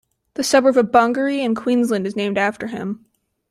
[0.33, 3.05] The suburb of Bongaree in Queensland is named after him.